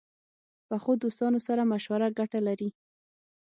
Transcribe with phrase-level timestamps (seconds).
[0.67, 2.69] پخو دوستانو سره مشوره ګټه لري